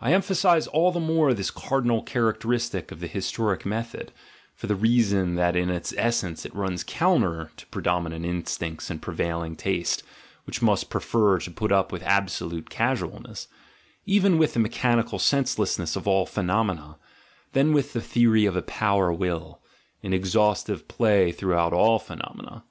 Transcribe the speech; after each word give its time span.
I 0.00 0.14
emphasise 0.14 0.66
all 0.66 0.92
the 0.92 0.98
more 0.98 1.34
this 1.34 1.50
cardi 1.50 1.86
nal 1.86 2.00
characteristic 2.02 2.90
of 2.90 3.00
the 3.00 3.06
historic 3.06 3.66
method, 3.66 4.10
for 4.54 4.66
the 4.66 4.74
reason 4.74 5.34
that 5.34 5.54
in 5.56 5.68
its 5.68 5.92
essence 5.98 6.46
it 6.46 6.54
runs 6.54 6.82
counter 6.82 7.50
to 7.58 7.66
predominant 7.66 8.24
instincts 8.24 8.88
and 8.88 9.02
prevailing 9.02 9.54
taste, 9.56 10.02
which 10.44 10.62
must 10.62 10.88
prefer 10.88 11.36
to 11.40 11.50
put 11.50 11.70
up 11.70 11.92
with 11.92 12.02
absolute 12.02 12.70
casualness, 12.70 13.46
even 14.06 14.38
with 14.38 14.54
the 14.54 14.58
mechanical 14.58 15.18
senseless 15.18 15.78
ness 15.78 15.96
of 15.96 16.08
ail 16.08 16.24
phenomena, 16.24 16.96
than 17.52 17.74
with 17.74 17.92
the 17.92 18.00
theory 18.00 18.46
of 18.46 18.56
a 18.56 18.62
power 18.62 19.12
will, 19.12 19.60
in 20.00 20.14
exhaustive 20.14 20.88
play 20.88 21.30
throughout 21.30 21.74
all 21.74 21.98
phenomena. 21.98 22.64